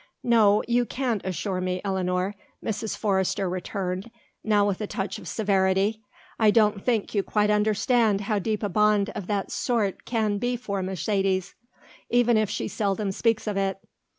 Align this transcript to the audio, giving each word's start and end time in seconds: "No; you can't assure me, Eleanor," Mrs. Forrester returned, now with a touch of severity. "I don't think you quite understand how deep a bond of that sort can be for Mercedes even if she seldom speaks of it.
"No; 0.23 0.63
you 0.67 0.83
can't 0.87 1.23
assure 1.23 1.61
me, 1.61 1.79
Eleanor," 1.85 2.33
Mrs. 2.65 2.97
Forrester 2.97 3.47
returned, 3.47 4.09
now 4.43 4.65
with 4.67 4.81
a 4.81 4.87
touch 4.87 5.19
of 5.19 5.27
severity. 5.27 6.01
"I 6.39 6.49
don't 6.49 6.83
think 6.83 7.13
you 7.13 7.21
quite 7.21 7.51
understand 7.51 8.21
how 8.21 8.39
deep 8.39 8.63
a 8.63 8.69
bond 8.69 9.11
of 9.11 9.27
that 9.27 9.51
sort 9.51 10.03
can 10.05 10.39
be 10.39 10.55
for 10.57 10.81
Mercedes 10.81 11.53
even 12.09 12.35
if 12.35 12.49
she 12.49 12.67
seldom 12.67 13.11
speaks 13.11 13.45
of 13.45 13.57
it. 13.57 13.77